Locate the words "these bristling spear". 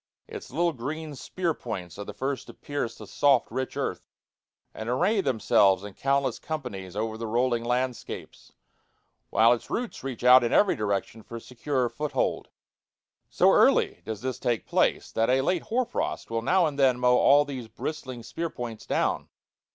17.45-18.49